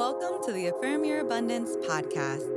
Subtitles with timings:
[0.00, 2.48] Welcome to the Affirm Your Abundance podcast,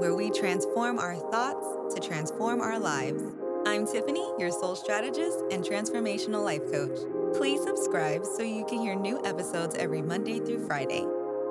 [0.00, 3.22] where we transform our thoughts to transform our lives.
[3.64, 6.98] I'm Tiffany, your soul strategist and transformational life coach.
[7.36, 11.06] Please subscribe so you can hear new episodes every Monday through Friday.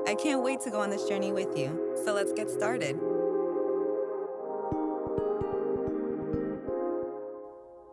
[0.05, 2.99] I can't wait to go on this journey with you, so let's get started.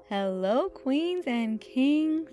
[0.09, 2.30] Hello, queens and kings.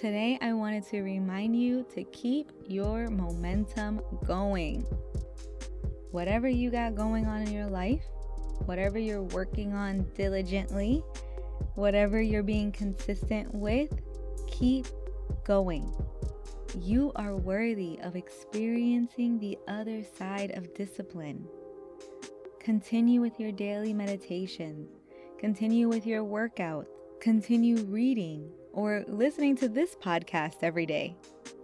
[0.00, 4.80] Today, I wanted to remind you to keep your momentum going.
[6.10, 8.02] Whatever you got going on in your life,
[8.64, 11.04] whatever you're working on diligently,
[11.74, 13.92] whatever you're being consistent with,
[14.50, 14.86] keep
[15.44, 15.94] going.
[16.78, 21.46] You are worthy of experiencing the other side of discipline.
[22.58, 24.88] Continue with your daily meditations,
[25.38, 26.86] continue with your workouts,
[27.20, 31.16] continue reading, or listening to this podcast every day.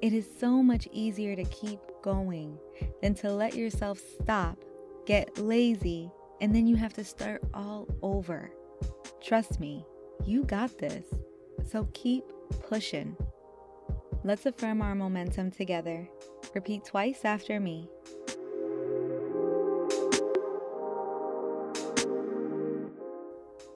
[0.03, 2.59] It is so much easier to keep going
[3.03, 4.59] than to let yourself stop,
[5.07, 8.51] get lazy, and then you have to start all over.
[9.23, 9.85] Trust me,
[10.25, 11.07] you got this.
[11.71, 12.25] So keep
[12.69, 13.17] pushing.
[14.25, 16.09] Let's affirm our momentum together.
[16.55, 17.89] Repeat twice after me.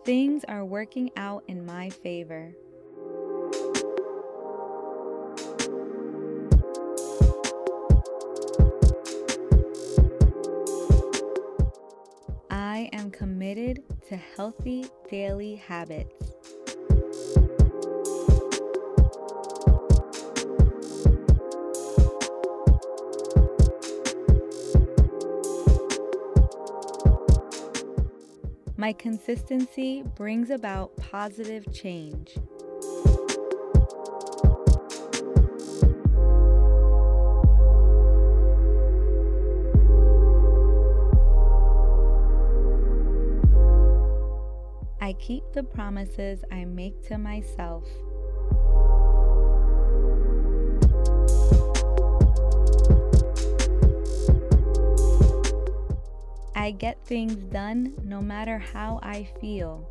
[0.04, 2.52] Things are working out in my favor.
[12.92, 16.32] Am committed to healthy daily habits.
[28.76, 32.38] My consistency brings about positive change.
[45.20, 47.84] Keep the promises I make to myself.
[56.54, 59.86] I get things done no matter how I feel.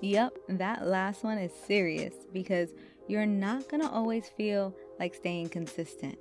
[0.00, 2.70] Yep, that last one is serious because
[3.06, 6.18] you're not gonna always feel like staying consistent.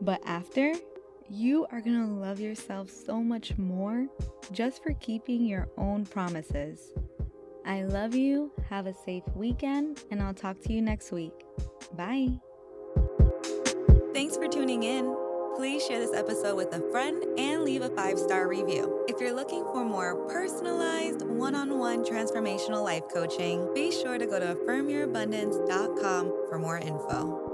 [0.00, 0.74] But after,
[1.30, 4.06] you are gonna love yourself so much more
[4.52, 6.92] just for keeping your own promises.
[7.66, 11.32] I love you, have a safe weekend, and I'll talk to you next week.
[11.96, 12.38] Bye.
[14.12, 15.16] Thanks for tuning in.
[15.56, 19.04] Please share this episode with a friend and leave a five star review.
[19.08, 24.26] If you're looking for more personalized, one on one transformational life coaching, be sure to
[24.26, 27.53] go to affirmyourabundance.com for more info.